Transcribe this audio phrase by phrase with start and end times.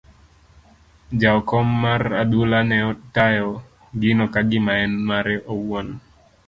[1.19, 2.79] Jaokom mar adhula ne
[3.15, 3.49] tayo
[4.01, 5.87] gino ka gima en mare owuon.